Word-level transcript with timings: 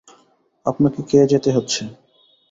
আপনাকে 0.65 0.99
খেয়ে 1.01 1.29
যেতে 1.31 1.49
হচ্ছে। 1.51 1.81